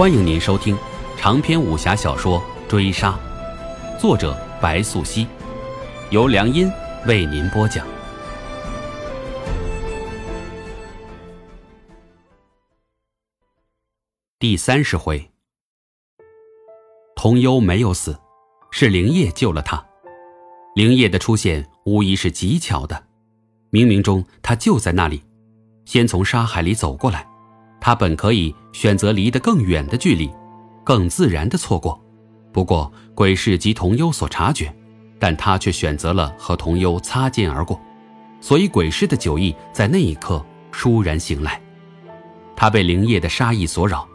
[0.00, 0.74] 欢迎您收听
[1.18, 3.20] 长篇武侠小说《追杀》，
[4.00, 5.26] 作者白素熙，
[6.08, 6.72] 由良音
[7.06, 7.86] 为您播讲。
[14.38, 15.30] 第三十回，
[17.14, 18.18] 童优没有死，
[18.70, 19.84] 是灵叶救了他。
[20.76, 23.04] 灵叶的出现无疑是极巧的，
[23.70, 25.22] 冥冥中他就在那里，
[25.84, 27.29] 先从沙海里走过来。
[27.80, 30.30] 他本可以选择离得更远的距离，
[30.84, 32.00] 更自然的错过。
[32.52, 34.74] 不过鬼市及童优所察觉，
[35.18, 37.80] 但他却选择了和童优擦肩而过。
[38.40, 41.60] 所以鬼市的酒意在那一刻倏然醒来。
[42.56, 44.06] 他被灵叶的杀意所扰，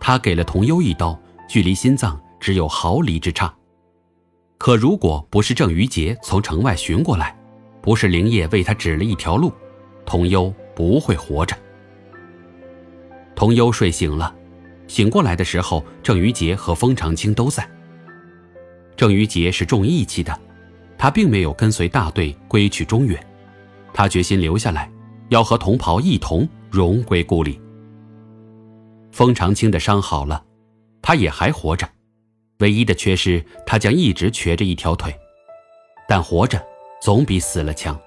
[0.00, 1.18] 他给了童优一刀，
[1.48, 3.52] 距离心脏只有毫厘之差。
[4.58, 7.36] 可如果不是郑余杰从城外寻过来，
[7.80, 9.52] 不是灵叶为他指了一条路，
[10.06, 11.56] 童优不会活着。
[13.34, 14.34] 童优睡醒了，
[14.86, 17.68] 醒过来的时候，郑余杰和封长青都在。
[18.96, 20.38] 郑余杰是重义气的，
[20.98, 23.18] 他并没有跟随大队归去中原，
[23.92, 24.90] 他决心留下来，
[25.30, 27.60] 要和同袍一同荣归故里。
[29.10, 30.44] 封长青的伤好了，
[31.00, 31.88] 他也还活着，
[32.58, 35.14] 唯一的缺失，他将一直瘸着一条腿，
[36.06, 36.62] 但活着
[37.00, 37.98] 总比死了强，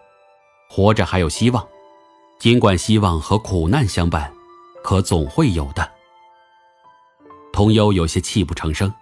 [0.70, 1.68] 活着还有希望，
[2.40, 4.32] 尽管希望和苦难相伴。
[4.86, 5.92] 可总会有的。
[7.52, 8.94] 童优有些泣不成声，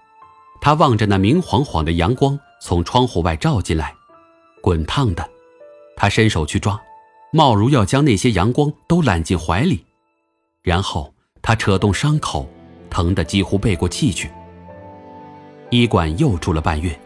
[0.62, 3.94] 他望着那明晃晃的阳光从窗户外照进来，
[4.62, 5.30] 滚烫的。
[5.98, 6.82] 他伸手去抓，
[7.34, 9.84] 貌如要将那些阳光都揽进怀里。
[10.62, 12.48] 然后他扯动伤口，
[12.90, 14.32] 疼得几乎背过气去。
[15.70, 16.98] 医馆又住了半月，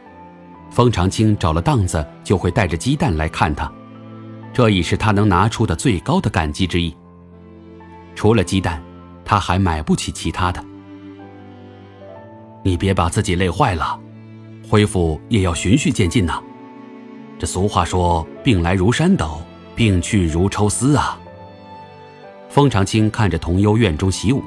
[0.69, 3.71] 封长青找了档子就会带着鸡蛋来看他，
[4.53, 6.95] 这已是他能拿出的最高的感激之意。
[8.17, 8.81] 除了鸡蛋，
[9.23, 10.61] 他还买不起其他的。
[12.63, 13.97] 你别把自己累坏了，
[14.67, 16.41] 恢复也要循序渐进呐。
[17.37, 19.39] 这俗话说“病来如山倒，
[19.75, 21.19] 病去如抽丝”啊。
[22.49, 24.43] 封长青看着童优院中习武，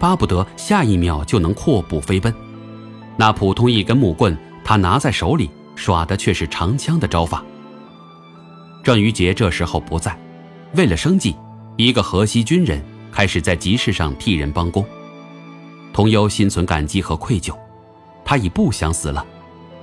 [0.00, 2.34] 巴不得下一秒就能阔步飞奔。
[3.16, 7.44] 那普通一根木棍，他拿在手里耍的却是长枪的招法。
[8.82, 10.18] 郑余杰这时候不在，
[10.74, 11.36] 为了生计，
[11.76, 12.84] 一个河西军人。
[13.14, 14.84] 开始在集市上替人帮工，
[15.92, 17.56] 童优心存感激和愧疚，
[18.24, 19.24] 他已不想死了，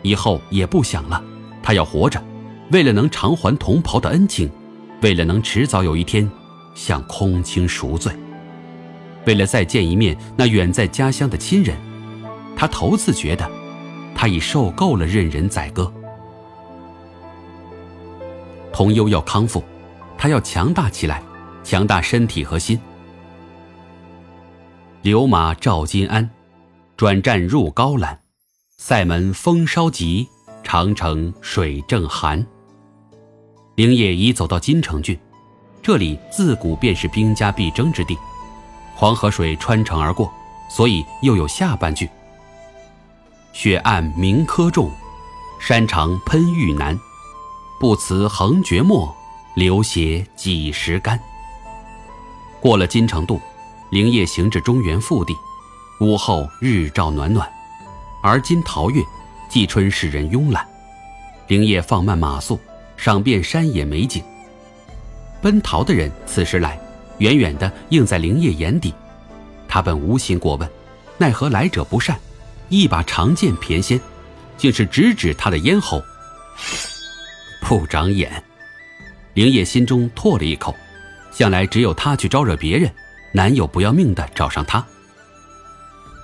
[0.02, 1.24] 以后也不想了，
[1.64, 2.22] 他要活着，
[2.74, 4.52] 为了能偿还同袍的恩情，
[5.02, 6.30] 为了能迟早有一天
[6.76, 8.12] 向空清赎罪，
[9.26, 11.78] 为了再见一面那远在家乡的亲人，
[12.54, 13.50] 他头次觉得，
[14.14, 15.90] 他已受够了任人宰割。
[18.74, 19.64] 童优要康复，
[20.18, 21.24] 他要强大起来，
[21.64, 22.78] 强大身体和心。
[25.02, 26.30] 流马赵金安，
[26.96, 28.20] 转战入高兰，
[28.78, 30.28] 塞门风稍急，
[30.64, 32.46] 长城水正寒。
[33.74, 35.18] 灵业已走到金城郡，
[35.82, 38.16] 这里自古便是兵家必争之地，
[38.94, 40.32] 黄河水穿城而过，
[40.70, 42.08] 所以又有下半句：
[43.54, 44.92] 雪暗鸣柯重，
[45.60, 46.96] 山长喷玉难。
[47.80, 49.12] 不辞横绝漠，
[49.56, 51.20] 流血几时干。
[52.60, 53.42] 过了金城渡。
[53.92, 55.36] 灵业行至中原腹地，
[56.00, 57.46] 午后日照暖暖，
[58.24, 59.04] 而今桃月，
[59.50, 60.66] 季春使人慵懒。
[61.48, 62.58] 灵业放慢马速，
[62.96, 64.24] 赏遍山野美景。
[65.42, 66.80] 奔逃的人此时来，
[67.18, 68.94] 远远的映在灵业眼底。
[69.68, 70.70] 他本无心过问，
[71.18, 72.18] 奈何来者不善，
[72.70, 74.00] 一把长剑偏先，
[74.56, 76.02] 竟是直指他的咽喉。
[77.60, 78.42] 不长眼！
[79.34, 80.74] 灵业心中唾了一口，
[81.34, 82.90] 向来只有他去招惹别人。
[83.34, 84.86] 男友不要命的找上他，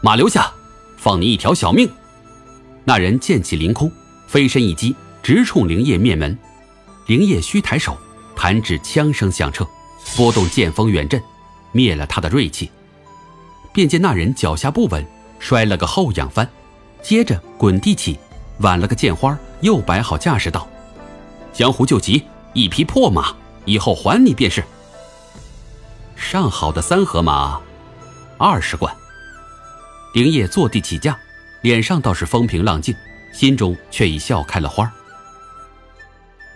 [0.01, 0.51] 马留下，
[0.97, 1.89] 放你一条小命。
[2.83, 3.91] 那人剑气凌空，
[4.27, 6.37] 飞身一击，直冲灵叶面门。
[7.05, 7.97] 灵叶虚抬手，
[8.35, 9.65] 弹指枪声响彻，
[10.17, 11.21] 拨动剑锋远震，
[11.71, 12.69] 灭了他的锐气。
[13.73, 15.05] 便见那人脚下不稳，
[15.39, 16.49] 摔了个后仰翻，
[17.01, 18.19] 接着滚地起，
[18.59, 20.67] 挽了个剑花，又摆好架势道
[21.53, 22.23] ：“江湖救急，
[22.53, 23.33] 一匹破马，
[23.63, 24.61] 以后还你便是。”
[26.17, 27.61] 上好的三合马，
[28.37, 28.93] 二十贯。
[30.13, 31.17] 灵叶坐地起价，
[31.61, 32.93] 脸上倒是风平浪静，
[33.31, 34.91] 心中却已笑开了花。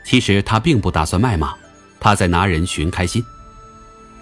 [0.03, 1.55] 其实他并不打算卖马，
[1.99, 3.23] 他在拿人寻开心。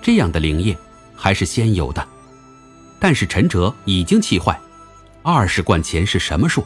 [0.01, 0.77] 这样的灵叶
[1.15, 2.05] 还是先有的，
[2.99, 4.59] 但是陈哲已经气坏，
[5.23, 6.63] 二十贯钱是什么数？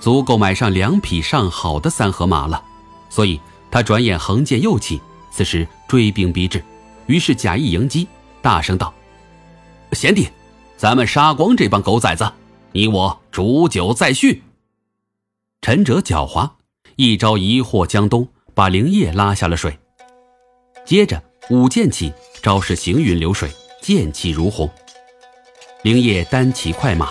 [0.00, 2.62] 足够买上两匹上好的三合马了。
[3.10, 3.38] 所以
[3.70, 6.64] 他转眼横剑又起，此时追兵逼至。
[7.06, 8.06] 于是假意迎击，
[8.40, 8.92] 大声道
[9.92, 10.28] ：“贤弟，
[10.76, 12.30] 咱们杀光这帮狗崽子，
[12.72, 14.42] 你我煮酒再续。
[15.60, 16.50] 陈哲狡猾，
[16.96, 19.78] 一招疑惑江东，把灵叶拉下了水。
[20.84, 22.12] 接着舞剑起，
[22.42, 23.50] 招式行云流水，
[23.80, 24.68] 剑气如虹。
[25.82, 27.10] 灵叶单骑快马，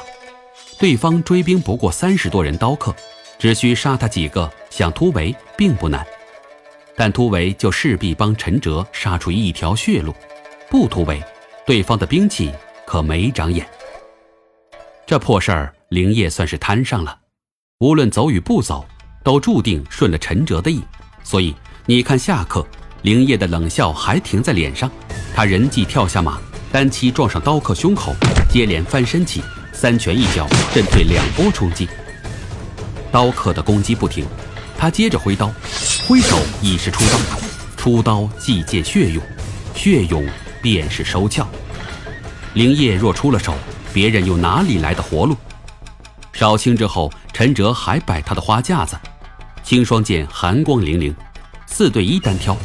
[0.80, 2.96] 对方追兵不过三十多人刀客，
[3.38, 6.06] 只需杀他几个，想突围并不难。
[6.96, 10.14] 但突围就势必帮陈哲杀出一条血路，
[10.70, 11.22] 不突围，
[11.66, 12.52] 对方的兵器
[12.86, 13.68] 可没长眼。
[15.06, 17.18] 这破事儿，灵叶算是摊上了。
[17.80, 18.86] 无论走与不走，
[19.24, 20.82] 都注定顺了陈哲的意。
[21.24, 21.56] 所以
[21.86, 22.66] 你看，下课，
[23.02, 24.90] 灵叶的冷笑还停在脸上。
[25.36, 26.40] 他人即跳下马，
[26.72, 28.14] 单膝撞上刀客胸口，
[28.50, 29.42] 接连翻身起，
[29.74, 31.88] 三拳一脚震退两波冲击。
[33.12, 34.26] 刀客的攻击不停，
[34.78, 35.52] 他接着挥刀，
[36.12, 37.18] 挥手已是出刀。
[37.78, 39.24] 出刀即见血涌，
[39.74, 40.28] 血涌
[40.62, 41.48] 便是收鞘。
[42.54, 43.54] 灵叶若出了手，
[43.94, 45.38] 别人又哪里来的活路？
[46.34, 48.98] 少清之后，陈哲还摆他的花架子，
[49.64, 51.14] 青霜剑寒光凛凛，
[51.66, 52.58] 四对一单挑，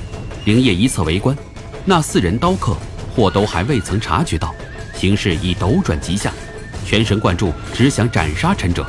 [0.44, 1.36] 灵叶一侧围观，
[1.84, 2.76] 那四人刀客
[3.14, 4.52] 或都还未曾察觉到
[4.92, 6.32] 形势已斗转极下，
[6.84, 8.84] 全神贯注，只想斩杀陈哲。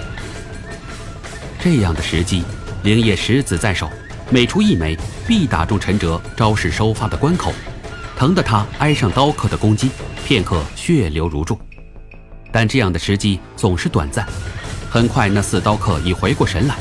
[1.59, 2.43] 这样的时机，
[2.81, 3.87] 灵叶十子在手，
[4.29, 7.53] 每出一枚必打中陈哲招式收发的关口，
[8.17, 9.89] 疼得他挨上刀客的攻击，
[10.25, 11.57] 片刻血流如注。
[12.51, 14.27] 但这样的时机总是短暂。
[14.89, 16.75] 很快，那四刀客已回过神来，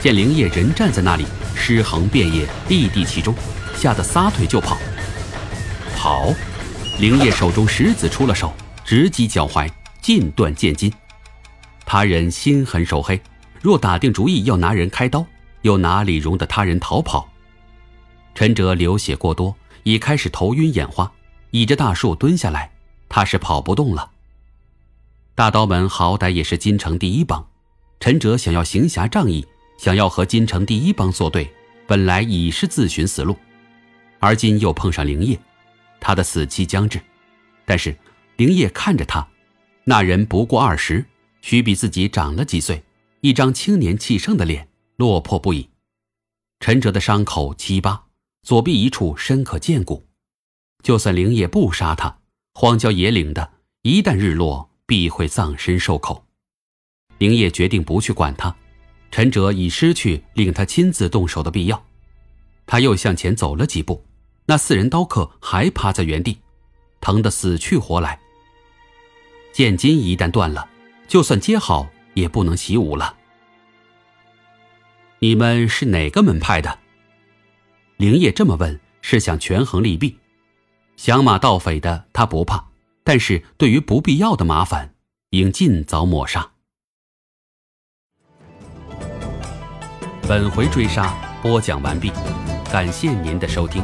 [0.00, 1.24] 见灵叶人站在那里，
[1.56, 3.34] 尸横遍野，立地其中，
[3.76, 4.76] 吓得撒腿就跑。
[5.96, 6.32] 跑！
[7.00, 8.52] 灵叶手中石子出了手，
[8.84, 9.68] 直击脚踝，
[10.00, 10.92] 尽断剑筋。
[11.84, 13.20] 他人心狠手黑，
[13.60, 15.26] 若打定主意要拿人开刀，
[15.64, 17.26] 又哪里容得他人逃跑？
[18.34, 21.10] 陈哲流血过多，已开始头晕眼花，
[21.52, 22.70] 倚着大树蹲下来，
[23.08, 24.10] 他是跑不动了。
[25.34, 27.46] 大刀门好歹也是京城第一帮。
[27.98, 29.46] 陈哲想要行侠仗义，
[29.78, 31.50] 想要和京城第一帮作对，
[31.86, 33.34] 本来已是自寻死路，
[34.20, 35.40] 而今又碰上灵业，
[35.98, 37.00] 他的死期将至。
[37.64, 37.96] 但是
[38.36, 39.26] 灵业看着他，
[39.84, 41.06] 那人不过二十，
[41.40, 42.82] 许比自己长了几岁，
[43.22, 45.68] 一张青年气盛的脸，落魄不已。
[46.60, 48.06] 陈哲的伤口七八，
[48.42, 50.06] 左臂一处深可见骨。
[50.82, 52.18] 就算灵叶不杀他，
[52.54, 53.52] 荒郊野岭的，
[53.82, 56.26] 一旦日落，必会葬身兽口。
[57.18, 58.54] 灵叶决定不去管他，
[59.10, 61.84] 陈哲已失去令他亲自动手的必要。
[62.66, 64.04] 他又向前走了几步，
[64.46, 66.38] 那四人刀客还趴在原地，
[67.00, 68.20] 疼得死去活来。
[69.52, 70.68] 剑筋一旦断了，
[71.06, 73.16] 就算接好也不能习武了。
[75.24, 76.80] 你们是哪个门派的？
[77.96, 80.18] 灵叶这么问，是想权衡利弊。
[80.98, 82.62] 响马盗匪的他不怕，
[83.02, 84.94] 但是对于不必要的麻烦，
[85.30, 86.52] 应尽早抹杀。
[90.28, 92.12] 本回追杀播讲完毕，
[92.70, 93.82] 感谢您的收听。